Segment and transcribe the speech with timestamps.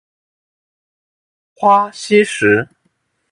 [1.53, 2.67] 朝花夕拾